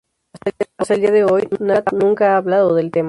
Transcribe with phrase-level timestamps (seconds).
[0.79, 2.99] Hasta el día de hoy, Nat nunca ha hablado del tema.